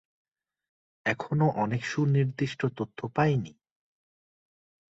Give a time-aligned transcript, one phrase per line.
[1.05, 3.53] এখনও অনেক সুনির্দিষ্ট তথ্য পাইনি।